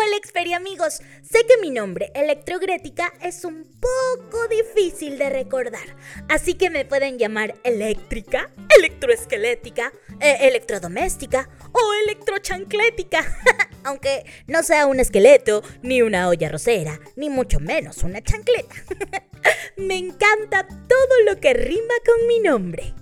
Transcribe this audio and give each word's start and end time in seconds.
Hola 0.00 0.16
Xperia 0.24 0.58
amigos, 0.58 1.02
sé 1.28 1.44
que 1.48 1.56
mi 1.60 1.70
nombre, 1.70 2.12
Electrogrética, 2.14 3.12
es 3.20 3.44
un 3.44 3.64
poco 3.80 4.46
difícil 4.46 5.18
de 5.18 5.28
recordar, 5.28 5.96
así 6.28 6.54
que 6.54 6.70
me 6.70 6.84
pueden 6.84 7.18
llamar 7.18 7.56
eléctrica, 7.64 8.48
electroesquelética, 8.78 9.92
eh, 10.20 10.36
electrodoméstica 10.42 11.48
o 11.72 11.80
electrochanclética, 12.04 13.26
aunque 13.82 14.24
no 14.46 14.62
sea 14.62 14.86
un 14.86 15.00
esqueleto, 15.00 15.64
ni 15.82 16.00
una 16.00 16.28
olla 16.28 16.48
rosera, 16.48 17.00
ni 17.16 17.28
mucho 17.28 17.58
menos 17.58 18.04
una 18.04 18.22
chancleta. 18.22 18.76
me 19.76 19.96
encanta 19.96 20.64
todo 20.68 21.22
lo 21.26 21.40
que 21.40 21.54
rima 21.54 21.94
con 22.06 22.28
mi 22.28 22.38
nombre. 22.38 22.94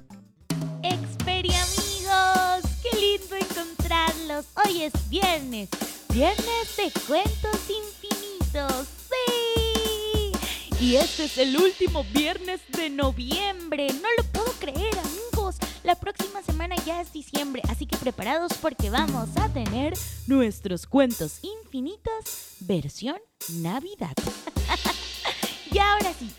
Xperia 0.82 1.62
amigos, 1.62 2.72
qué 2.82 2.96
lindo 2.96 3.36
encontrarlos, 3.36 4.46
hoy 4.64 4.84
es 4.84 5.10
viernes 5.10 5.68
viernes 6.16 6.76
de 6.78 6.90
cuentos 7.06 7.60
infinitos. 7.68 8.86
¡Sí! 9.10 10.32
Y 10.80 10.96
este 10.96 11.24
es 11.24 11.36
el 11.36 11.54
último 11.58 12.04
viernes 12.04 12.62
de 12.68 12.88
noviembre. 12.88 13.88
No 13.92 14.08
lo 14.16 14.24
puedo 14.32 14.50
creer, 14.52 14.98
amigos. 14.98 15.56
La 15.84 15.94
próxima 15.94 16.42
semana 16.42 16.74
ya 16.86 17.02
es 17.02 17.12
diciembre, 17.12 17.60
así 17.68 17.84
que 17.84 17.98
preparados 17.98 18.54
porque 18.62 18.88
vamos 18.88 19.28
a 19.36 19.50
tener 19.50 19.92
nuestros 20.26 20.86
cuentos 20.86 21.40
infinitos 21.42 22.54
versión 22.60 23.18
Navidad. 23.50 24.14
y 25.70 25.78
ahora 25.78 26.14
sí, 26.18 26.30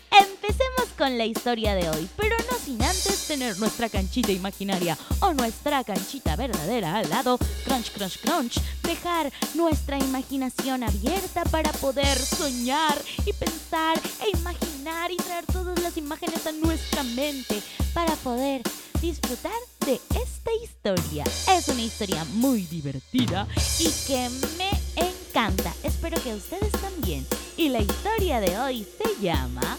empecemos 0.48 0.88
con 0.96 1.18
la 1.18 1.26
historia 1.26 1.74
de 1.74 1.88
hoy, 1.90 2.08
pero 2.16 2.36
no 2.50 2.58
sin 2.58 2.82
antes 2.82 3.26
tener 3.26 3.58
nuestra 3.58 3.88
canchita 3.88 4.32
imaginaria 4.32 4.96
o 5.20 5.32
nuestra 5.34 5.84
canchita 5.84 6.36
verdadera 6.36 6.96
al 6.96 7.10
lado. 7.10 7.38
Crunch, 7.64 7.92
crunch, 7.92 8.18
crunch. 8.20 8.58
Dejar 8.82 9.30
nuestra 9.54 9.98
imaginación 9.98 10.82
abierta 10.82 11.44
para 11.44 11.70
poder 11.72 12.18
soñar 12.18 12.98
y 13.26 13.32
pensar 13.32 14.00
e 14.24 14.38
imaginar 14.38 15.10
y 15.10 15.16
traer 15.16 15.44
todas 15.46 15.80
las 15.82 15.96
imágenes 15.96 16.46
a 16.46 16.52
nuestra 16.52 17.02
mente 17.02 17.62
para 17.92 18.14
poder 18.16 18.62
disfrutar 19.00 19.52
de 19.84 20.00
esta 20.10 20.50
historia. 20.64 21.24
Es 21.50 21.68
una 21.68 21.82
historia 21.82 22.24
muy 22.32 22.62
divertida 22.62 23.46
y 23.78 23.90
que 24.06 24.30
me 24.56 24.70
encanta. 24.96 25.74
Espero 25.82 26.20
que 26.22 26.34
ustedes 26.34 26.72
también. 26.72 27.26
Y 27.56 27.68
la 27.68 27.80
historia 27.80 28.40
de 28.40 28.58
hoy 28.58 28.86
se 28.98 29.22
llama 29.22 29.76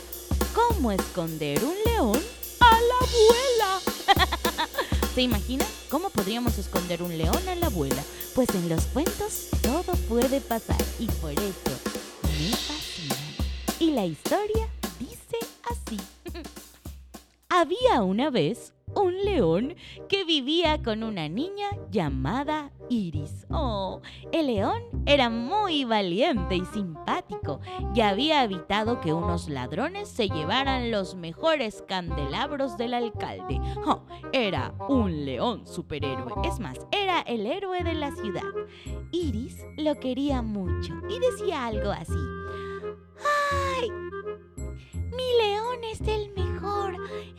¿Cómo 0.67 0.91
esconder 0.91 1.63
un 1.63 1.75
león 1.85 2.21
a 2.59 2.81
la 2.81 2.97
abuela? 3.07 4.67
¿Se 5.15 5.21
imaginan 5.21 5.67
cómo 5.89 6.09
podríamos 6.09 6.57
esconder 6.57 7.01
un 7.01 7.17
león 7.17 7.47
a 7.47 7.55
la 7.55 7.67
abuela? 7.67 8.03
Pues 8.35 8.49
en 8.55 8.67
los 8.67 8.85
cuentos 8.87 9.47
todo 9.61 9.93
puede 10.09 10.41
pasar 10.41 10.81
y 10.99 11.07
por 11.07 11.31
eso 11.31 11.71
me 12.23 12.55
fascina. 12.55 13.15
Y 13.79 13.91
la 13.91 14.05
historia 14.05 14.67
dice 14.99 15.37
así. 15.69 15.97
Había 17.49 18.01
una 18.03 18.29
vez 18.29 18.73
un 18.99 19.23
león 19.23 19.75
que 20.07 20.25
vivía 20.25 20.81
con 20.81 21.03
una 21.03 21.29
niña 21.29 21.69
llamada 21.89 22.71
Iris. 22.89 23.45
Oh, 23.49 24.01
el 24.31 24.47
león 24.47 24.81
era 25.05 25.29
muy 25.29 25.85
valiente 25.85 26.55
y 26.55 26.65
simpático 26.65 27.59
y 27.93 28.01
había 28.01 28.43
evitado 28.43 28.99
que 28.99 29.13
unos 29.13 29.47
ladrones 29.47 30.09
se 30.09 30.27
llevaran 30.27 30.91
los 30.91 31.15
mejores 31.15 31.83
candelabros 31.87 32.77
del 32.77 32.93
alcalde. 32.93 33.59
Oh, 33.85 34.03
era 34.33 34.73
un 34.87 35.25
león 35.25 35.65
superhéroe. 35.65 36.33
Es 36.47 36.59
más, 36.59 36.79
era 36.91 37.21
el 37.21 37.45
héroe 37.45 37.83
de 37.83 37.93
la 37.93 38.11
ciudad. 38.11 38.43
Iris 39.11 39.65
lo 39.77 39.95
quería 39.99 40.41
mucho 40.41 40.93
y 41.09 41.19
decía 41.19 41.65
algo 41.65 41.91
así. 41.91 42.13
¡Ay! 43.79 43.89
Mi 45.11 45.37
león 45.43 45.83
es 45.83 46.01
el 46.01 46.29
mejor. 46.33 46.48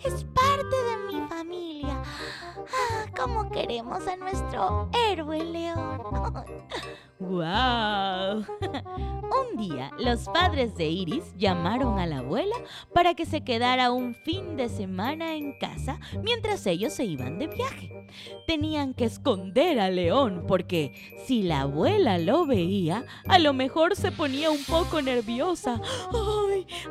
Es 0.05 0.25
parte 0.25 0.77
de 0.77 0.97
mi 1.13 1.29
familia. 1.29 1.80
¿Cómo 3.21 3.51
queremos 3.51 4.07
a 4.07 4.17
nuestro 4.17 4.89
héroe 5.11 5.45
león? 5.45 6.01
¡Wow! 7.19 8.47
Un 9.31 9.57
día, 9.59 9.91
los 9.99 10.25
padres 10.31 10.75
de 10.77 10.89
Iris 10.89 11.37
llamaron 11.37 11.99
a 11.99 12.07
la 12.07 12.19
abuela 12.19 12.57
para 12.95 13.13
que 13.15 13.27
se 13.27 13.43
quedara 13.43 13.93
un 13.93 14.15
fin 14.15 14.57
de 14.57 14.71
semana 14.71 15.35
en 15.35 15.59
casa 15.59 16.01
mientras 16.23 16.67
ellos 16.67 16.95
se 16.95 17.05
iban 17.05 17.39
de 17.39 17.49
viaje. 17.49 18.07
Tenían 18.47 18.95
que 18.95 19.05
esconder 19.05 19.79
al 19.81 19.97
león 19.97 20.45
porque 20.49 20.95
si 21.27 21.43
la 21.43 21.63
abuela 21.63 22.17
lo 22.17 22.47
veía, 22.47 23.05
a 23.29 23.39
lo 23.39 23.53
mejor 23.53 23.97
se 23.97 24.13
ponía 24.13 24.51
un 24.51 24.65
poco 24.65 25.03
nerviosa. 25.03 25.81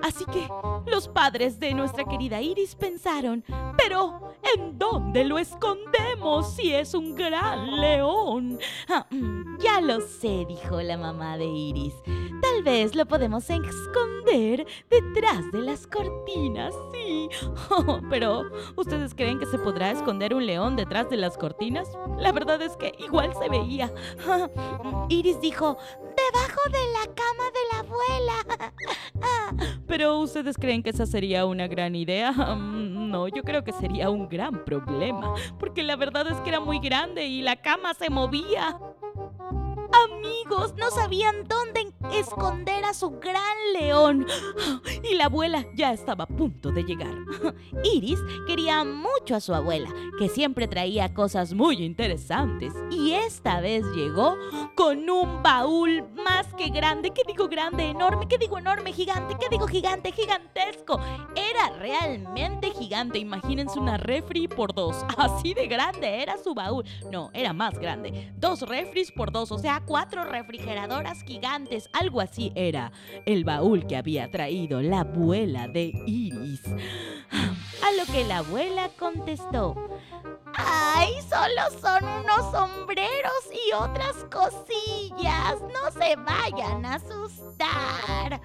Así 0.03 0.25
que 0.25 0.47
los 0.85 1.07
padres 1.07 1.59
de 1.59 1.73
nuestra 1.73 2.05
querida 2.05 2.39
Iris 2.39 2.75
pensaron, 2.75 3.43
pero 3.77 4.35
¿en 4.55 4.77
dónde 4.77 5.25
lo 5.25 5.39
escondemos 5.39 6.18
si 6.43 6.73
es 6.73 6.93
un 6.93 7.15
gran 7.15 7.79
león? 7.79 8.59
Ah, 8.87 9.05
mm, 9.09 9.57
ya 9.59 9.81
lo 9.81 10.01
sé, 10.01 10.45
dijo 10.47 10.81
la 10.81 10.97
mamá 10.97 11.37
de 11.37 11.45
Iris. 11.45 11.93
Tal 12.41 12.63
vez 12.63 12.95
lo 12.95 13.05
podemos 13.05 13.49
esconder 13.49 14.65
detrás 14.89 15.51
de 15.51 15.59
las 15.59 15.85
cortinas, 15.87 16.73
sí. 16.93 17.29
Oh, 17.71 17.99
pero, 18.09 18.43
¿ustedes 18.75 19.13
creen 19.13 19.39
que 19.39 19.45
se 19.45 19.57
podrá 19.57 19.91
esconder 19.91 20.33
un 20.33 20.45
león 20.45 20.75
detrás 20.75 21.09
de 21.09 21.15
las 21.17 21.37
cortinas? 21.37 21.89
La 22.17 22.31
verdad 22.31 22.61
es 22.61 22.75
que 22.77 22.93
igual 22.99 23.33
se 23.41 23.49
veía. 23.49 23.91
Iris 25.09 25.39
dijo, 25.41 25.77
debajo 25.99 26.61
de 26.71 26.87
la 26.93 27.05
cama 27.13 27.51
de 27.53 27.59
la 27.71 27.79
abuela. 27.79 28.35
Pero 29.87 30.19
¿ustedes 30.19 30.57
creen 30.57 30.83
que 30.83 30.91
esa 30.91 31.05
sería 31.05 31.45
una 31.45 31.67
gran 31.67 31.95
idea? 31.95 32.33
No, 33.09 33.27
yo 33.27 33.41
creo 33.41 33.63
que 33.63 33.71
sería 33.71 34.11
un 34.11 34.29
gran 34.29 34.63
problema, 34.65 35.33
porque 35.57 35.81
la 35.81 35.95
verdad 35.95 36.27
es 36.27 36.39
que 36.41 36.49
era 36.49 36.59
muy 36.59 36.77
grande 36.77 37.25
y 37.25 37.41
la 37.41 37.55
cama 37.55 37.95
se 37.95 38.11
movía. 38.11 38.79
Amigos, 39.91 40.75
no 40.77 40.91
sabían 40.91 41.47
dónde 41.47 41.79
esconder 42.13 42.85
a 42.85 42.93
su 42.93 43.11
gran 43.19 43.73
león. 43.73 44.25
Y 45.09 45.15
la 45.15 45.25
abuela 45.25 45.65
ya 45.75 45.93
estaba 45.93 46.25
a 46.25 46.27
punto 46.27 46.71
de 46.71 46.83
llegar. 46.83 47.13
Iris 47.83 48.19
quería 48.47 48.83
mucho 48.83 49.35
a 49.35 49.39
su 49.39 49.53
abuela, 49.53 49.89
que 50.17 50.29
siempre 50.29 50.67
traía 50.67 51.13
cosas 51.13 51.53
muy 51.53 51.83
interesantes. 51.83 52.73
Y 52.91 53.13
esta 53.13 53.61
vez 53.61 53.85
llegó 53.95 54.35
con 54.75 55.09
un 55.09 55.41
baúl 55.43 56.03
más 56.23 56.53
que 56.55 56.69
grande. 56.69 57.11
¿Qué 57.11 57.23
digo 57.25 57.47
grande? 57.47 57.89
Enorme. 57.89 58.27
¿Qué 58.27 58.37
digo 58.37 58.57
enorme? 58.57 58.93
Gigante. 58.93 59.35
¿Qué 59.39 59.47
digo 59.49 59.67
gigante? 59.67 60.11
Gigantesco. 60.11 60.99
Era 61.35 61.77
realmente 61.77 62.71
gigante. 62.71 63.19
Imagínense 63.19 63.79
una 63.79 63.97
refri 63.97 64.47
por 64.47 64.73
dos. 64.73 65.05
Así 65.17 65.53
de 65.53 65.67
grande 65.67 66.21
era 66.21 66.37
su 66.37 66.53
baúl. 66.53 66.85
No, 67.11 67.29
era 67.33 67.53
más 67.53 67.77
grande. 67.77 68.31
Dos 68.37 68.61
refris 68.61 69.11
por 69.11 69.31
dos. 69.31 69.51
O 69.51 69.57
sea, 69.57 69.78
cuatro 69.85 70.23
refrigeradoras 70.23 71.23
gigantes. 71.23 71.89
Algo 71.93 72.21
así 72.21 72.51
era 72.55 72.91
el 73.25 73.43
baúl 73.43 73.85
que 73.87 73.97
había 73.97 74.29
traído 74.31 74.81
la 74.81 75.01
abuela 75.01 75.67
de 75.67 75.91
Iris. 76.05 76.63
A 77.31 77.91
lo 77.93 78.11
que 78.11 78.25
la 78.25 78.39
abuela 78.39 78.89
contestó. 78.97 79.75
¡Ay, 80.65 81.13
solo 81.21 81.79
son 81.81 82.03
unos 82.03 82.51
sombreros 82.51 83.43
y 83.53 83.73
otras 83.73 84.15
cosillas! 84.31 85.61
¡No 85.61 85.91
se 85.91 86.15
vayan 86.17 86.85
a 86.85 86.95
asustar! 86.95 88.41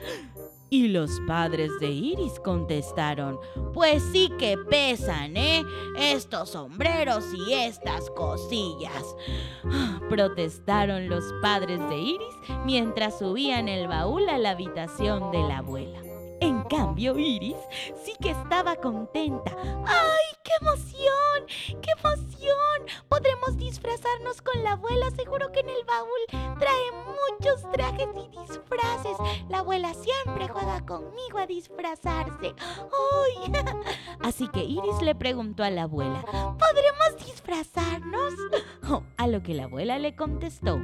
Y 0.70 0.88
los 0.88 1.20
padres 1.26 1.70
de 1.78 1.88
Iris 1.88 2.40
contestaron, 2.40 3.38
pues 3.72 4.02
sí 4.12 4.30
que 4.38 4.56
pesan, 4.58 5.36
¿eh? 5.36 5.62
Estos 5.98 6.50
sombreros 6.50 7.24
y 7.32 7.52
estas 7.52 8.10
cosillas. 8.10 9.14
Protestaron 10.08 11.08
los 11.08 11.24
padres 11.42 11.78
de 11.88 11.98
Iris 11.98 12.34
mientras 12.64 13.18
subían 13.18 13.68
el 13.68 13.86
baúl 13.88 14.28
a 14.28 14.38
la 14.38 14.50
habitación 14.50 15.30
de 15.30 15.42
la 15.42 15.58
abuela. 15.58 16.00
En 16.40 16.62
cambio, 16.64 17.16
Iris 17.18 17.56
sí 18.04 18.14
que 18.20 18.30
estaba 18.30 18.76
contenta. 18.76 19.56
¡Ay, 19.86 20.38
qué 20.42 20.52
emoción! 20.60 21.03
¡Qué 21.46 21.90
emoción! 21.98 23.04
Podremos 23.08 23.56
disfrazarnos 23.56 24.42
con 24.42 24.62
la 24.62 24.72
abuela. 24.72 25.10
Seguro 25.10 25.50
que 25.52 25.60
en 25.60 25.68
el 25.68 25.84
baúl 25.84 26.58
trae 26.58 26.92
muchos 27.06 27.70
trajes 27.72 28.08
y 28.16 28.28
disfraces. 28.40 29.16
La 29.48 29.58
abuela 29.58 29.92
siempre 29.94 30.48
juega 30.48 30.84
conmigo 30.86 31.38
a 31.38 31.46
disfrazarse. 31.46 32.54
¡Uy! 32.54 33.52
Así 34.20 34.48
que 34.48 34.64
Iris 34.64 35.02
le 35.02 35.14
preguntó 35.14 35.64
a 35.64 35.70
la 35.70 35.82
abuela, 35.82 36.22
¿podremos 36.24 37.26
disfrazarnos? 37.26 38.34
a 39.16 39.26
lo 39.26 39.42
que 39.42 39.54
la 39.54 39.64
abuela 39.64 39.98
le 39.98 40.14
contestó, 40.14 40.80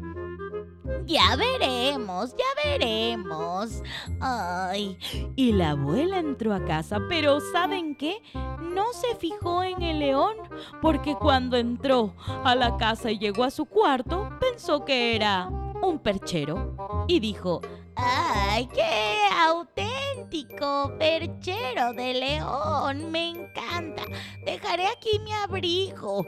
ya 1.06 1.36
veremos, 1.36 2.34
ya 2.36 2.44
veremos. 2.64 3.82
Ay. 4.20 4.98
Y 5.36 5.52
la 5.52 5.70
abuela 5.70 6.18
entró 6.18 6.54
a 6.54 6.64
casa, 6.64 6.98
pero 7.08 7.40
¿saben 7.52 7.96
qué? 7.96 8.22
No 8.34 8.92
se 8.92 9.14
fijó 9.16 9.62
en 9.62 9.82
el 9.82 9.98
león, 9.98 10.36
porque 10.80 11.14
cuando 11.14 11.56
entró 11.56 12.14
a 12.44 12.54
la 12.54 12.76
casa 12.76 13.10
y 13.10 13.18
llegó 13.18 13.44
a 13.44 13.50
su 13.50 13.66
cuarto, 13.66 14.28
pensó 14.40 14.84
que 14.84 15.16
era 15.16 15.48
un 15.82 15.98
perchero 15.98 16.76
y 17.08 17.20
dijo, 17.20 17.60
¡ay, 17.96 18.68
qué 18.74 19.16
auténtico 19.46 20.92
perchero 20.98 21.92
de 21.94 22.14
león! 22.14 23.10
Me 23.10 23.30
encanta. 23.30 24.02
Dejaré 24.44 24.86
aquí 24.86 25.18
mi 25.24 25.32
abrigo. 25.32 26.26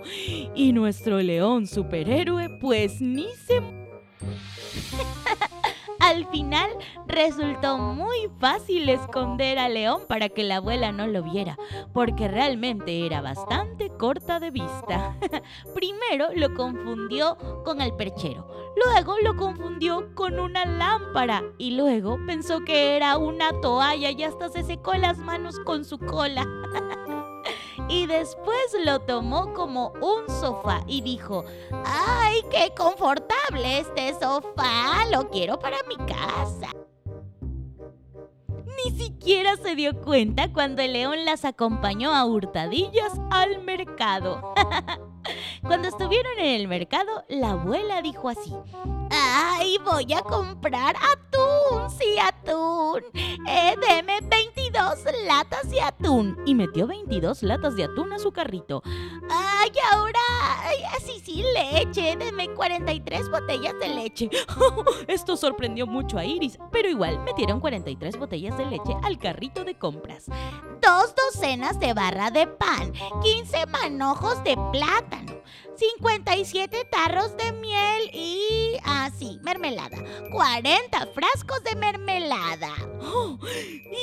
Y 0.55 0.73
nuestro 0.73 1.19
león 1.19 1.67
superhéroe 1.67 2.59
pues 2.61 3.01
ni 3.01 3.29
se 3.47 3.61
Al 6.01 6.27
final 6.27 6.69
resultó 7.07 7.79
muy 7.79 8.29
fácil 8.41 8.89
esconder 8.89 9.59
a 9.59 9.69
León 9.69 10.03
para 10.09 10.29
que 10.29 10.43
la 10.43 10.57
abuela 10.57 10.91
no 10.91 11.07
lo 11.07 11.23
viera, 11.23 11.57
porque 11.93 12.27
realmente 12.27 13.07
era 13.07 13.21
bastante 13.21 13.89
corta 13.89 14.41
de 14.41 14.51
vista. 14.51 15.17
Primero 15.75 16.29
lo 16.35 16.55
confundió 16.55 17.37
con 17.65 17.81
el 17.81 17.95
perchero, 17.95 18.49
luego 18.85 19.15
lo 19.23 19.37
confundió 19.37 20.13
con 20.15 20.41
una 20.41 20.65
lámpara 20.65 21.45
y 21.57 21.77
luego 21.77 22.19
pensó 22.27 22.65
que 22.65 22.97
era 22.97 23.17
una 23.17 23.61
toalla 23.61 24.11
y 24.11 24.25
hasta 24.25 24.49
se 24.49 24.65
secó 24.65 24.95
las 24.95 25.19
manos 25.19 25.61
con 25.61 25.85
su 25.85 25.99
cola. 25.99 26.47
y 27.89 28.07
después 28.07 28.77
lo 28.85 29.01
tomó 29.01 29.53
como 29.55 29.93
un 30.01 30.29
sofá 30.29 30.83
y 30.87 31.03
dijo, 31.03 31.45
¡ay, 31.85 32.43
qué 32.51 32.73
confortable 32.77 33.81
este 33.81 34.13
sofá! 34.15 35.05
Lo 35.11 35.29
quiero 35.31 35.59
para 35.59 35.79
mi 35.85 35.97
casa. 36.07 36.71
Ni 38.85 38.91
siquiera 38.93 39.57
se 39.57 39.75
dio 39.75 40.01
cuenta 40.01 40.53
cuando 40.53 40.83
el 40.83 40.95
león 40.95 41.25
las 41.25 41.45
acompañó 41.45 42.15
a 42.15 42.25
hurtadillas 42.25 43.13
al 43.31 43.63
mercado. 43.63 44.55
Cuando 45.63 45.87
estuvieron 45.87 46.33
en 46.41 46.61
el 46.61 46.67
mercado, 46.67 47.25
la 47.29 47.51
abuela 47.51 48.03
dijo 48.03 48.29
así, 48.29 48.53
¡ay, 49.11 49.79
voy 49.85 50.13
a 50.13 50.23
comprar 50.23 50.97
atún! 50.97 51.91
Sí, 51.91 52.19
atún. 52.19 53.03
Eh, 53.15 53.77
deme 53.87 54.21
22 54.73 55.05
latas 55.27 55.71
de 55.71 55.83
atún. 55.83 56.39
Y 56.47 56.55
metió 56.55 56.87
22 56.87 57.43
latas 57.43 57.77
de 57.77 57.85
atún 57.85 58.13
a 58.13 58.19
su 58.19 58.33
carrito. 58.33 58.83
¡Ay, 59.29 59.71
ahora! 59.93 60.19
sí, 61.05 61.21
sí, 61.25 61.45
leche. 61.55 62.17
Deme 62.17 62.49
43 62.55 63.31
botellas 63.31 63.75
de 63.79 63.89
leche. 63.89 64.31
Esto 65.09 65.37
sorprendió 65.37 65.87
mucho 65.87 66.19
a 66.19 66.25
Iris, 66.25 66.59
pero 66.71 66.89
igual 66.89 67.19
metieron 67.21 67.61
43 67.61 68.19
botellas 68.19 68.57
de 68.57 68.67
leche 68.67 68.97
al 69.03 69.19
carrito 69.19 69.65
de 69.65 69.75
compras. 69.75 70.27
Dos 70.81 71.15
docenas 71.15 71.79
de 71.81 71.93
barra 71.95 72.31
de 72.31 72.47
pan, 72.47 72.93
15 73.23 73.67
manojos 73.67 74.43
de 74.45 74.57
plátano, 74.73 75.33
57 75.77 76.85
tarros 76.91 77.37
de 77.37 77.53
miel 77.53 78.11
y... 78.13 78.77
así, 78.85 79.37
ah, 79.39 79.43
mermelada. 79.45 79.97
40 80.33 81.07
frascos 81.15 81.63
de 81.65 81.77
mermelada. 81.77 82.73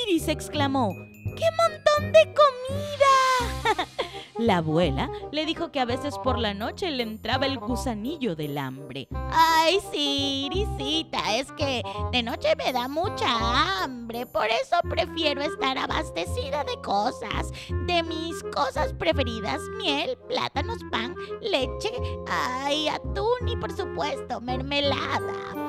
Iris 0.06 0.28
exclamó, 0.28 0.59
¡qué 0.60 1.46
montón 1.56 2.12
de 2.12 2.34
comida! 2.34 3.86
La 4.38 4.58
abuela 4.58 5.08
le 5.32 5.46
dijo 5.46 5.72
que 5.72 5.80
a 5.80 5.86
veces 5.86 6.18
por 6.18 6.38
la 6.38 6.52
noche 6.52 6.90
le 6.90 7.02
entraba 7.02 7.46
el 7.46 7.58
gusanillo 7.58 8.36
del 8.36 8.58
hambre. 8.58 9.08
Ay, 9.32 9.78
sí, 9.90 10.46
Irisita, 10.46 11.36
es 11.36 11.50
que 11.52 11.82
de 12.12 12.22
noche 12.22 12.48
me 12.56 12.72
da 12.72 12.88
mucha 12.88 13.82
hambre, 13.82 14.26
por 14.26 14.46
eso 14.46 14.76
prefiero 14.88 15.42
estar 15.42 15.78
abastecida 15.78 16.64
de 16.64 16.80
cosas, 16.82 17.52
de 17.86 18.02
mis 18.02 18.42
cosas 18.54 18.92
preferidas, 18.94 19.60
miel, 19.78 20.16
plátanos, 20.28 20.78
pan, 20.90 21.14
leche, 21.40 21.92
ay, 22.28 22.88
atún 22.88 23.48
y 23.48 23.56
por 23.56 23.74
supuesto 23.74 24.40
mermelada. 24.42 25.59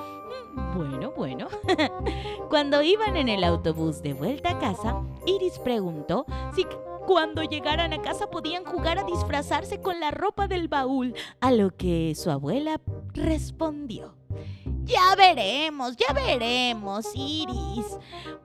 Bueno, 0.76 1.12
bueno. 1.16 1.48
Cuando 2.50 2.82
iban 2.82 3.18
en 3.18 3.30
el 3.30 3.44
autobús 3.44 4.02
de 4.02 4.14
vuelta 4.14 4.52
a 4.52 4.60
casa, 4.60 5.02
Iris 5.26 5.60
preguntó 5.60 6.26
si 6.56 6.66
cuando 7.06 7.44
llegaran 7.44 7.94
a 7.94 8.02
casa 8.02 8.30
podían 8.30 8.64
jugar 8.64 9.00
a 9.00 9.04
disfrazarse 9.04 9.82
con 9.82 10.00
la 10.00 10.12
ropa 10.12 10.48
del 10.48 10.68
baúl, 10.68 11.16
a 11.40 11.52
lo 11.52 11.76
que 11.76 12.14
su 12.16 12.30
abuela 12.30 12.80
respondió. 13.14 14.21
Ya 14.84 15.16
veremos, 15.16 15.96
ya 15.96 16.14
veremos, 16.14 17.06
Iris. 17.16 17.86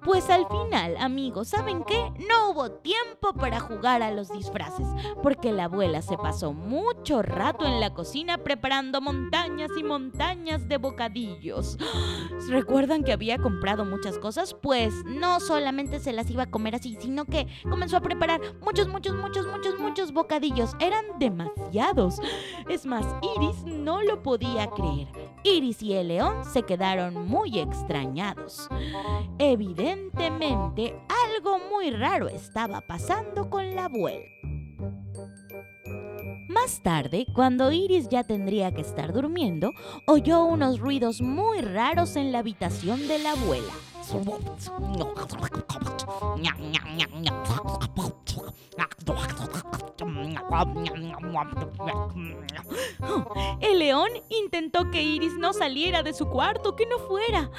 Pues 0.05 0.29
al 0.31 0.47
final, 0.47 0.97
amigos, 0.99 1.49
¿saben 1.49 1.83
qué? 1.85 2.13
No 2.29 2.51
hubo 2.51 2.71
tiempo 2.71 3.33
para 3.33 3.59
jugar 3.59 4.03
a 4.03 4.13
los 4.13 4.31
disfraces, 4.31 4.87
porque 5.23 5.51
la 5.51 5.65
abuela 5.65 6.03
se 6.03 6.17
pasó 6.17 6.53
mucho 6.53 7.23
rato 7.23 7.67
en 7.67 7.81
la 7.81 7.93
cocina 7.93 8.39
preparando 8.39 9.01
montañas 9.01 9.71
y 9.79 9.83
montañas 9.83 10.69
de 10.69 10.77
bocadillos. 10.77 11.79
¿Recuerdan 12.49 13.03
que 13.03 13.13
había 13.13 13.39
comprado 13.39 13.85
muchas 13.85 14.19
cosas? 14.19 14.55
Pues 14.55 14.95
no 15.07 15.41
solamente 15.41 15.99
se 15.99 16.13
las 16.13 16.31
iba 16.31 16.45
a 16.45 16.51
comer 16.51 16.77
así, 16.77 16.97
sino 17.01 17.25
que 17.25 17.47
comenzó 17.69 17.97
a 17.97 18.03
preparar 18.03 18.41
muchos, 18.61 18.89
muchos, 18.89 19.17
muchos, 19.17 19.47
muchos, 19.47 19.79
muchos 19.81 20.13
bocadillos. 20.13 20.77
Eran 20.81 21.05
demasiados. 21.19 22.21
Es 22.69 22.87
más, 22.87 23.07
Iris 23.37 23.65
no 23.65 24.03
lo 24.03 24.23
podía 24.23 24.69
creer. 24.69 25.09
Iris 25.47 25.81
y 25.81 25.93
el 25.93 26.09
león 26.09 26.45
se 26.45 26.65
quedaron 26.65 27.29
muy 27.29 27.61
extrañados. 27.61 28.69
Evidentemente, 29.39 30.97
algo 31.35 31.61
muy 31.71 31.91
raro 31.91 32.29
estaba 32.29 32.81
pasando 32.81 33.49
con 33.49 33.77
la 33.77 33.85
abuela. 33.85 34.27
Más 36.49 36.83
tarde, 36.83 37.27
cuando 37.33 37.71
Iris 37.71 38.09
ya 38.09 38.25
tendría 38.25 38.73
que 38.73 38.81
estar 38.81 39.13
durmiendo, 39.13 39.71
oyó 40.09 40.45
unos 40.45 40.81
ruidos 40.81 41.21
muy 41.21 41.61
raros 41.61 42.17
en 42.17 42.33
la 42.33 42.41
habitación 42.41 43.07
de 43.07 43.21
la 43.21 43.33
abuela. 43.33 43.73
El 53.61 53.79
león 53.79 54.09
intentó 54.29 54.91
que 54.91 55.03
Iris 55.03 55.35
no 55.39 55.53
saliera 55.53 56.03
de 56.03 56.13
su 56.13 56.29
cuarto, 56.29 56.77
que 56.77 56.87
no 56.87 56.99
fuera. 57.01 57.51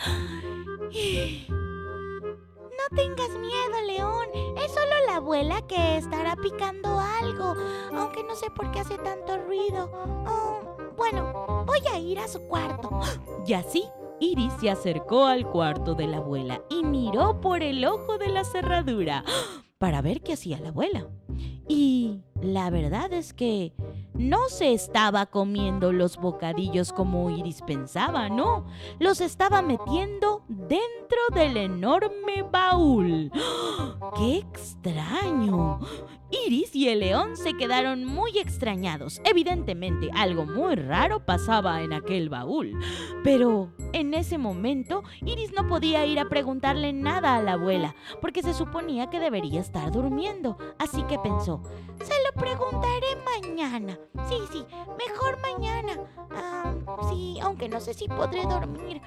No 2.62 2.96
tengas 2.96 3.30
miedo, 3.30 3.82
León. 3.86 4.28
Es 4.58 4.72
solo 4.72 5.06
la 5.06 5.18
abuela 5.18 5.62
que 5.68 5.98
estará 5.98 6.36
picando 6.38 6.98
algo, 7.00 7.56
aunque 7.94 8.24
no 8.24 8.36
sé 8.36 8.50
por 8.52 8.72
qué 8.72 8.80
hace 8.80 8.98
tanto 8.98 9.38
ruido. 9.38 9.92
Oh, 10.26 10.78
bueno, 10.96 11.66
voy 11.66 11.82
a 11.92 12.00
ir 12.00 12.20
a 12.20 12.28
su 12.28 12.40
cuarto. 12.48 12.90
Y 13.46 13.54
así, 13.54 13.84
Iris 14.20 14.54
se 14.60 14.70
acercó 14.70 15.26
al 15.26 15.48
cuarto 15.48 15.94
de 15.94 16.08
la 16.08 16.18
abuela 16.18 16.62
y 16.70 16.84
miró 16.84 17.40
por 17.42 17.62
el 17.62 17.86
ojo 17.86 18.18
de 18.18 18.30
la 18.30 18.44
cerradura 18.44 19.24
para 19.78 20.02
ver 20.02 20.22
qué 20.22 20.34
hacía 20.34 20.60
la 20.60 20.70
abuela. 20.70 21.08
Y 21.68 22.22
la 22.42 22.70
verdad 22.70 23.12
es 23.14 23.34
que 23.34 23.74
no 24.14 24.50
se 24.50 24.74
estaba 24.74 25.26
comiendo 25.26 25.92
los 25.92 26.18
bocadillos 26.18 26.94
como 26.94 27.30
Iris 27.30 27.62
pensaba, 27.62 28.30
no. 28.30 28.66
Los 29.00 29.22
estaba 29.22 29.62
metiendo 29.62 30.44
dentro 30.48 31.20
del 31.36 31.58
enorme 31.58 32.44
baúl. 32.50 33.32
¡Qué 34.18 34.38
extraño! 34.38 35.80
Iris 36.30 36.76
y 36.76 36.90
el 36.90 37.00
león 37.00 37.38
se 37.38 37.54
quedaron 37.54 38.04
muy 38.06 38.38
extrañados. 38.38 39.22
Evidentemente, 39.24 40.10
algo 40.14 40.46
muy 40.46 40.76
raro 40.76 41.26
pasaba 41.26 41.82
en 41.82 41.94
aquel 41.94 42.30
baúl. 42.30 42.78
Pero 43.24 43.72
en 43.94 44.14
ese 44.14 44.38
momento, 44.38 45.04
Iris 45.26 45.54
no 45.54 45.68
podía 45.68 46.06
ir 46.06 46.20
a 46.20 46.30
preguntarle 46.30 46.92
nada 46.94 47.36
a 47.36 47.42
la 47.42 47.54
abuela, 47.54 47.96
porque 48.22 48.44
se 48.44 48.54
suponía 48.54 49.10
que 49.10 49.20
debería 49.20 49.62
estar 49.62 49.92
durmiendo. 49.92 50.58
Así 50.78 51.04
que 51.04 51.18
pensó, 51.20 51.62
se 52.02 52.14
lo 52.26 52.40
preguntaré 52.40 53.08
mañana. 53.42 53.98
Sí, 54.28 54.38
sí, 54.52 54.66
mejor 54.98 55.40
mañana. 55.42 55.94
Ah, 56.32 56.74
sí, 57.10 57.38
aunque 57.42 57.70
no 57.70 57.80
sé 57.80 57.94
si 57.94 58.08
podré 58.08 58.44
dormir. 58.44 59.02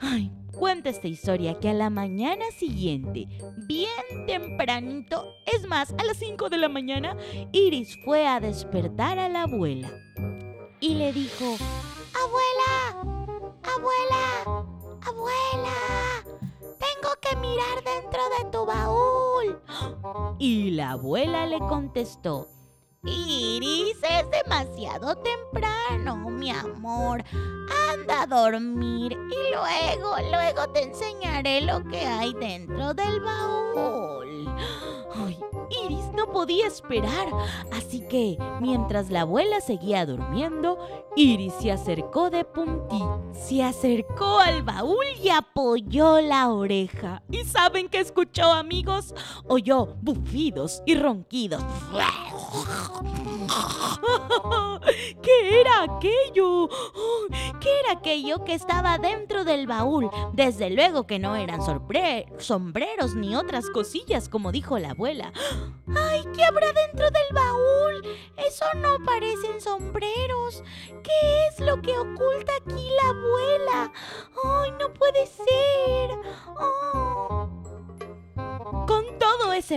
Ay, 0.00 0.30
cuenta 0.52 0.90
esta 0.90 1.08
historia 1.08 1.58
que 1.58 1.68
a 1.68 1.74
la 1.74 1.90
mañana 1.90 2.44
siguiente, 2.56 3.26
bien 3.66 4.26
tempranito, 4.26 5.24
es 5.46 5.66
más, 5.66 5.92
a 5.98 6.04
las 6.04 6.16
5 6.18 6.48
de 6.48 6.58
la 6.58 6.68
mañana, 6.68 7.16
Iris 7.52 7.98
fue 8.04 8.26
a 8.26 8.40
despertar 8.40 9.18
a 9.18 9.28
la 9.28 9.42
abuela 9.42 9.90
y 10.80 10.94
le 10.94 11.12
dijo, 11.12 11.56
Abuela, 12.14 13.18
abuela, 13.62 14.64
abuela, 15.02 15.74
tengo 16.78 17.14
que 17.20 17.36
mirar 17.36 17.82
dentro 17.84 18.20
de 18.38 18.50
tu 18.50 18.66
baúl. 18.66 19.58
Y 20.38 20.70
la 20.72 20.92
abuela 20.92 21.46
le 21.46 21.58
contestó, 21.58 22.48
Iris, 23.04 23.96
es 24.02 24.30
demasiado 24.30 25.16
temprano, 25.16 26.16
mi 26.30 26.50
amor. 26.50 27.22
Anda 27.92 28.22
a 28.22 28.26
dormir 28.26 29.12
y 29.12 29.54
luego, 29.54 30.16
luego 30.30 30.72
te 30.72 30.82
enseñaré 30.82 31.60
lo 31.60 31.82
que 31.84 32.00
hay 32.00 32.34
dentro 32.34 32.94
del 32.94 33.20
baúl. 33.20 34.48
Ay, 35.14 35.38
Iris 35.84 36.06
no 36.14 36.30
podía 36.32 36.66
esperar, 36.66 37.28
así 37.72 38.06
que 38.08 38.36
mientras 38.60 39.10
la 39.10 39.22
abuela 39.22 39.60
seguía 39.60 40.04
durmiendo, 40.04 40.78
Iris 41.16 41.54
se 41.60 41.72
acercó 41.72 42.30
de 42.30 42.44
puntito, 42.44 43.22
se 43.32 43.62
acercó 43.62 44.38
al 44.38 44.62
baúl 44.62 45.04
y 45.22 45.30
apoyó 45.30 46.20
la 46.20 46.50
oreja. 46.50 47.22
¿Y 47.30 47.44
saben 47.44 47.88
qué 47.88 48.00
escuchó, 48.00 48.52
amigos? 48.52 49.14
Oyó 49.46 49.86
bufidos 50.02 50.82
y 50.86 50.94
ronquidos. 50.94 51.62
¿Qué 55.22 55.60
era 55.60 55.82
aquello? 55.82 56.68
¿Qué 57.60 57.80
era 57.80 57.92
aquello 57.92 58.44
que 58.44 58.54
estaba 58.54 58.98
dentro 58.98 59.44
del 59.44 59.66
baúl? 59.66 60.10
Desde 60.32 60.70
luego 60.70 61.06
que 61.06 61.18
no 61.18 61.36
eran 61.36 61.60
sombreros 61.62 63.14
ni 63.14 63.36
otras 63.36 63.68
cosillas, 63.70 64.28
como 64.28 64.52
dijo 64.52 64.78
la 64.78 64.90
abuela. 64.90 65.32
¡Ay, 65.94 66.22
qué 66.34 66.44
habrá 66.44 66.72
dentro 66.72 67.10
del 67.10 67.26
baúl! 67.32 68.02
Eso 68.36 68.64
no 68.76 69.04
parecen 69.04 69.60
sombreros. 69.60 70.62
¿Qué 71.02 71.46
es 71.48 71.60
lo 71.60 71.80
que 71.82 71.98
oculta 71.98 72.52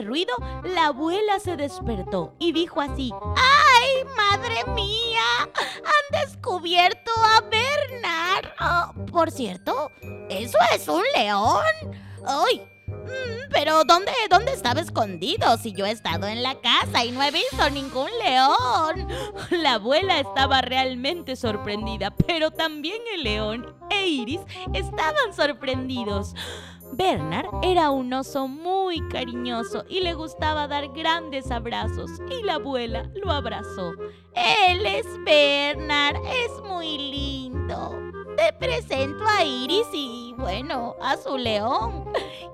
ruido, 0.02 0.34
la 0.64 0.88
abuela 0.88 1.40
se 1.40 1.58
despertó 1.58 2.36
y 2.40 2.52
dijo 2.52 2.82
así, 2.82 3.12
¡Ay, 3.36 4.06
madre 4.16 4.64
mía! 4.74 5.22
Han 5.44 6.26
descubierto 6.26 7.12
a 7.18 7.42
Bernard. 7.42 8.52
Oh, 8.60 9.06
por 9.12 9.32
cierto, 9.32 9.92
eso 10.30 10.58
es 10.74 10.88
un 10.88 11.04
león. 11.16 11.64
¡Ay! 12.26 12.62
Mm, 12.88 13.50
pero 13.52 13.84
¿dónde, 13.84 14.12
¿dónde 14.30 14.52
estaba 14.54 14.82
escondido 14.82 15.58
si 15.58 15.74
yo 15.74 15.86
he 15.86 15.92
estado 15.92 16.28
en 16.28 16.44
la 16.44 16.60
casa 16.60 17.04
y 17.06 17.12
no 17.12 17.24
he 17.24 17.32
visto 17.32 17.70
ningún 17.70 18.10
león? 18.24 19.08
La 19.50 19.76
abuela 19.76 20.20
estaba 20.20 20.62
realmente 20.62 21.36
sorprendida, 21.36 22.12
pero 22.12 22.52
también 22.52 23.02
el 23.16 23.24
león 23.24 23.76
e 23.90 24.08
Iris 24.08 24.42
estaban 24.74 25.34
sorprendidos. 25.36 26.34
Bernard 26.94 27.48
era 27.64 27.90
un 27.90 28.12
oso 28.14 28.48
muy 28.48 29.08
cariñoso 29.08 29.86
y 29.88 30.02
le 30.02 30.14
gustaba 30.14 30.68
dar 30.68 30.90
grandes 30.90 31.50
abrazos 31.52 32.12
y 32.30 32.44
la 32.44 32.56
abuela 32.56 33.10
lo 33.16 33.32
abrazó. 33.32 33.94
Él 34.34 34.86
es 34.86 35.06
Bernard, 35.24 36.18
es 36.26 36.64
muy 36.68 36.98
lindo. 36.98 37.98
Te 38.36 38.54
presento 38.54 39.24
a 39.26 39.44
Iris 39.44 39.88
y 39.94 40.34
bueno, 40.38 40.96
a 41.02 41.16
su 41.18 41.38
león. 41.38 42.06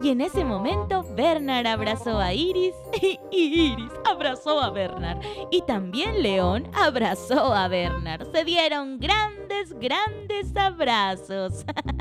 Y 0.01 0.09
en 0.09 0.21
ese 0.21 0.43
momento 0.43 1.03
Bernard 1.15 1.65
abrazó 1.65 2.19
a 2.19 2.33
Iris 2.33 2.75
y 3.01 3.19
Iris 3.31 3.91
abrazó 4.05 4.61
a 4.61 4.69
Bernard. 4.69 5.19
Y 5.49 5.61
también 5.61 6.21
León 6.21 6.69
abrazó 6.73 7.53
a 7.53 7.67
Bernard. 7.67 8.31
Se 8.31 8.43
dieron 8.43 8.99
grandes, 8.99 9.73
grandes 9.79 10.55
abrazos. 10.55 11.65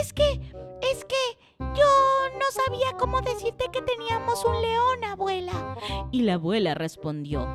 es 0.00 0.12
que 0.12 0.40
es 0.82 1.04
que 1.04 1.38
yo 1.58 2.38
no 2.38 2.44
sabía 2.50 2.92
cómo 2.98 3.20
decirte 3.22 3.64
que 3.72 3.82
teníamos 3.82 4.44
un 4.44 4.60
león, 4.60 5.04
abuela. 5.04 5.76
Y 6.12 6.22
la 6.22 6.34
abuela 6.34 6.74
respondió. 6.74 7.54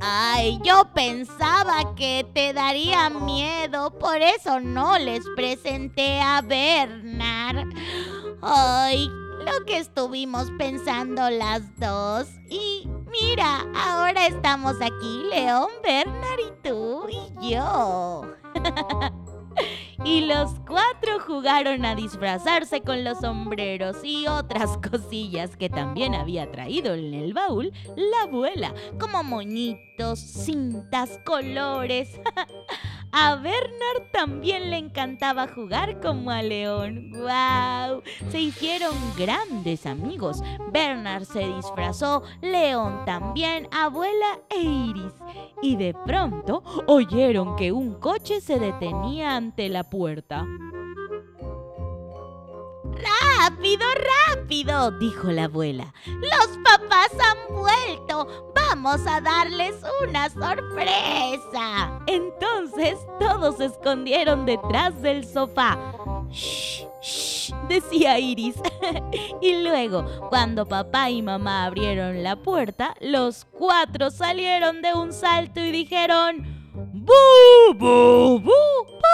Ay, 0.00 0.60
yo 0.62 0.92
pensaba 0.94 1.94
que 1.94 2.26
te 2.34 2.52
daría 2.52 3.08
miedo, 3.08 3.96
por 3.98 4.16
eso 4.16 4.60
no 4.60 4.98
les 4.98 5.24
presenté 5.34 6.20
a 6.20 6.42
Bernard. 6.42 7.68
Ay, 8.42 9.08
lo 9.46 9.64
que 9.64 9.78
estuvimos 9.78 10.50
pensando 10.58 11.30
las 11.30 11.62
dos. 11.78 12.28
Y 12.50 12.86
mira, 13.10 13.64
ahora 13.74 14.26
estamos 14.26 14.76
aquí, 14.82 15.22
León, 15.30 15.68
Bernard 15.82 16.40
y 16.40 16.68
tú 16.68 17.06
y 17.08 17.50
yo. 17.50 18.22
y 20.04 20.22
los 20.22 20.50
cuatro 20.66 21.20
jugaron 21.20 21.84
a 21.84 21.94
disfrazarse 21.94 22.82
con 22.82 23.04
los 23.04 23.18
sombreros 23.18 23.98
y 24.02 24.26
otras 24.26 24.78
cosillas 24.90 25.56
que 25.56 25.68
también 25.68 26.14
había 26.14 26.50
traído 26.50 26.94
en 26.94 27.14
el 27.14 27.32
baúl 27.32 27.72
la 27.96 28.22
abuela, 28.22 28.74
como 28.98 29.22
moñitos, 29.22 30.18
cintas, 30.18 31.20
colores. 31.24 32.20
A 33.12 33.36
Bernard 33.36 34.10
también 34.12 34.70
le 34.70 34.78
encantaba 34.78 35.48
jugar 35.48 36.00
como 36.00 36.30
a 36.30 36.42
León. 36.42 37.10
¡Wow! 37.12 38.02
Se 38.30 38.40
hicieron 38.40 38.94
grandes 39.16 39.86
amigos. 39.86 40.42
Bernard 40.72 41.24
se 41.24 41.46
disfrazó, 41.46 42.22
León 42.42 43.04
también, 43.06 43.68
abuela 43.72 44.40
e 44.50 44.60
Iris. 44.60 45.14
Y 45.62 45.76
de 45.76 45.94
pronto 46.04 46.62
oyeron 46.86 47.56
que 47.56 47.72
un 47.72 47.94
coche 47.94 48.40
se 48.40 48.58
detenía 48.58 49.36
ante 49.36 49.68
la 49.68 49.84
puerta. 49.84 50.46
¡Rápido, 53.48 53.86
rápido! 54.26 54.90
dijo 54.98 55.30
la 55.30 55.44
abuela. 55.44 55.94
Los 56.04 56.58
papás 56.64 57.12
han 57.12 57.54
vuelto. 57.54 58.52
Vamos 58.56 59.00
a 59.06 59.20
darles 59.20 59.76
una 60.02 60.28
sorpresa. 60.30 62.00
Entonces 62.08 62.98
todos 63.20 63.58
se 63.58 63.66
escondieron 63.66 64.46
detrás 64.46 65.00
del 65.00 65.24
sofá. 65.24 65.78
¡Shh! 66.28 66.86
¡Shh! 67.00 67.52
decía 67.68 68.18
Iris. 68.18 68.56
y 69.40 69.62
luego, 69.62 70.04
cuando 70.28 70.66
papá 70.66 71.10
y 71.10 71.22
mamá 71.22 71.66
abrieron 71.66 72.24
la 72.24 72.34
puerta, 72.34 72.96
los 73.00 73.44
cuatro 73.44 74.10
salieron 74.10 74.82
de 74.82 74.92
un 74.92 75.12
salto 75.12 75.60
y 75.60 75.70
dijeron... 75.70 76.56
¡Bu, 76.74 77.74
bu, 77.78 78.40
bu, 78.40 78.42
bu! 78.42 79.06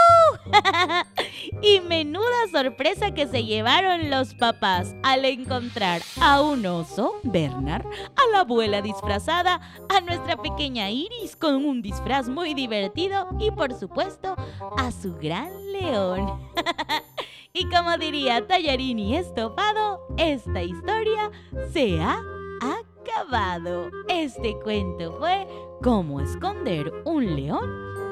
Y 1.63 1.81
menuda 1.81 2.27
sorpresa 2.51 3.13
que 3.13 3.27
se 3.27 3.45
llevaron 3.45 4.11
los 4.11 4.35
papás 4.35 4.95
al 5.03 5.25
encontrar 5.25 6.03
a 6.21 6.43
un 6.43 6.67
oso, 6.67 7.21
Bernard, 7.23 7.87
a 7.87 8.33
la 8.33 8.41
abuela 8.41 8.83
disfrazada, 8.83 9.61
a 9.89 10.01
nuestra 10.01 10.37
pequeña 10.37 10.91
Iris 10.91 11.37
con 11.37 11.65
un 11.65 11.81
disfraz 11.81 12.29
muy 12.29 12.55
divertido 12.55 13.29
y 13.39 13.51
por 13.53 13.73
supuesto 13.75 14.35
a 14.77 14.91
su 14.91 15.15
gran 15.15 15.51
león. 15.73 16.41
y 17.53 17.69
como 17.69 17.97
diría 17.97 18.47
Tallarini 18.47 19.17
estofado, 19.17 20.01
esta 20.17 20.63
historia 20.63 21.31
se 21.73 22.01
ha 22.01 22.21
acabado. 22.61 23.91
Este 24.09 24.57
cuento 24.65 25.17
fue 25.19 25.47
Cómo 25.83 26.21
esconder 26.21 26.93
un 27.05 27.37
león 27.37 27.71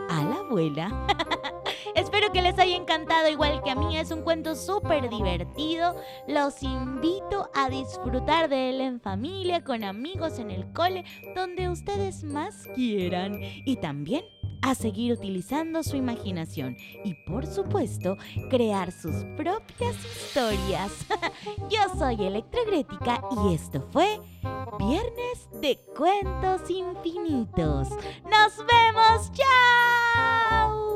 a 0.08 0.24
la 0.24 0.36
abuela. 0.36 1.06
Espero 1.94 2.32
que 2.32 2.42
les 2.42 2.58
haya 2.58 2.76
encantado 2.76 3.28
igual 3.28 3.62
que 3.62 3.70
a 3.70 3.74
mí. 3.74 3.96
Es 3.96 4.10
un 4.10 4.22
cuento 4.22 4.54
súper 4.54 5.08
divertido. 5.08 5.94
Los 6.26 6.62
invito 6.62 7.50
a 7.54 7.68
disfrutar 7.68 8.48
de 8.48 8.70
él 8.70 8.80
en 8.80 9.00
familia, 9.00 9.64
con 9.64 9.84
amigos, 9.84 10.38
en 10.38 10.50
el 10.50 10.72
cole, 10.72 11.04
donde 11.34 11.68
ustedes 11.68 12.24
más 12.24 12.66
quieran. 12.74 13.38
Y 13.64 13.76
también 13.76 14.24
a 14.62 14.74
seguir 14.74 15.12
utilizando 15.12 15.82
su 15.82 15.96
imaginación 15.96 16.76
y 17.04 17.14
por 17.26 17.46
supuesto 17.46 18.16
crear 18.50 18.92
sus 18.92 19.24
propias 19.36 19.96
historias. 20.04 20.92
Yo 21.70 21.98
soy 21.98 22.24
Electrogrética 22.24 23.22
y 23.30 23.54
esto 23.54 23.86
fue 23.90 24.20
Viernes 24.78 25.48
de 25.60 25.78
Cuentos 25.96 26.68
Infinitos. 26.70 27.88
¡Nos 28.24 28.58
vemos! 28.66 29.30
¡Chao! 29.32 30.89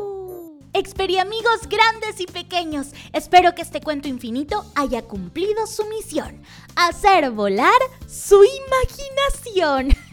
Amigos 1.25 1.69
grandes 1.69 2.21
y 2.21 2.27
pequeños, 2.27 2.89
espero 3.13 3.55
que 3.55 3.63
este 3.63 3.81
cuento 3.81 4.09
infinito 4.09 4.65
haya 4.75 5.03
cumplido 5.03 5.67
su 5.67 5.85
misión, 5.87 6.43
hacer 6.77 7.31
volar 7.31 7.81
su 8.07 8.43
imaginación. 8.45 9.97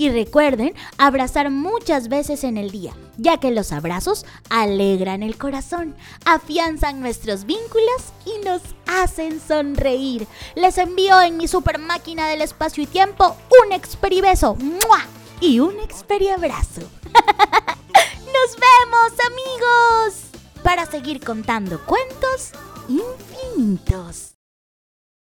Y 0.00 0.10
recuerden 0.10 0.74
abrazar 0.96 1.50
muchas 1.50 2.08
veces 2.08 2.44
en 2.44 2.56
el 2.56 2.70
día, 2.70 2.92
ya 3.16 3.38
que 3.38 3.50
los 3.50 3.72
abrazos 3.72 4.24
alegran 4.48 5.24
el 5.24 5.36
corazón, 5.36 5.96
afianzan 6.24 7.00
nuestros 7.00 7.44
vínculos 7.46 8.12
y 8.24 8.44
nos 8.44 8.62
hacen 8.86 9.40
sonreír. 9.40 10.28
Les 10.54 10.78
envío 10.78 11.20
en 11.20 11.36
mi 11.36 11.48
super 11.48 11.80
máquina 11.80 12.28
del 12.28 12.42
espacio 12.42 12.84
y 12.84 12.86
tiempo 12.86 13.36
un 13.66 13.72
experibeso 13.72 14.56
y 15.40 15.58
un 15.58 15.80
experiabrazo. 15.80 16.82
¡Nos 18.48 18.56
vemos 18.56 19.12
amigos! 19.26 20.22
Para 20.62 20.86
seguir 20.86 21.20
contando 21.22 21.84
cuentos 21.84 22.52
infinitos. 22.88 24.37